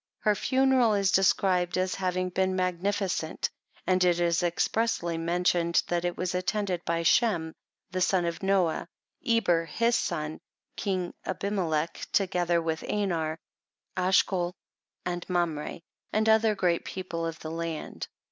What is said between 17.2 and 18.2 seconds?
of the land.